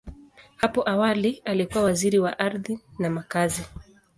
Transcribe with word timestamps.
Hapo 0.55 0.89
awali, 0.89 1.41
alikuwa 1.45 1.83
Waziri 1.83 2.19
wa 2.19 2.39
Ardhi 2.39 2.79
na 2.99 3.09
Makazi. 3.09 3.65